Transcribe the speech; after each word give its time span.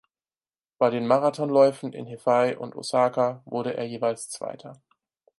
Bei 0.79 0.89
den 0.89 1.05
Marathonläufen 1.05 1.93
in 1.93 2.07
Hefei 2.07 2.57
und 2.57 2.75
Osaka 2.75 3.43
wurde 3.45 3.77
er 3.77 3.85
jeweils 3.87 4.29
Zweiter. 4.29 4.81